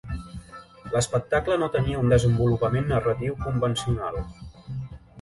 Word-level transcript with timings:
L'espectacle 0.93 1.59
no 1.65 1.69
tenia 1.77 2.01
un 2.05 2.11
desenvolupament 2.15 2.91
narratiu 2.95 3.39
convencional. 3.47 4.23